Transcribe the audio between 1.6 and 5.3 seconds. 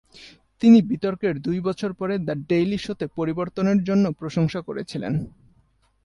বছর পরে "the daily শো"তে পরিবর্তনের জন্য প্রশংসা করেছিলেন।